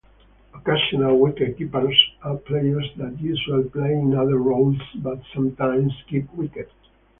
[0.55, 6.71] Occasional wicket-keepers are players that usually play in other roles but sometimes keep wicket.